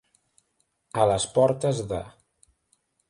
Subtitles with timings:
[1.03, 2.01] A les portes de.